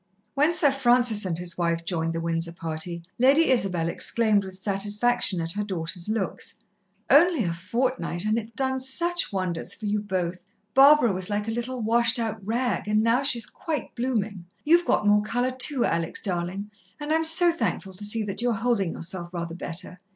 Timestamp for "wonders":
9.31-9.75